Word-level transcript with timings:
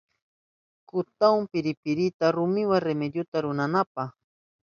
Kutahun 0.89 1.43
piripirita 1.51 2.25
rumiwa 2.35 2.77
rimilluta 2.85 3.37
rurananpa. 3.45 4.03